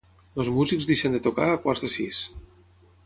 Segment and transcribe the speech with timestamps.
[0.43, 2.23] Els músics deixen de tocar a quarts de sis.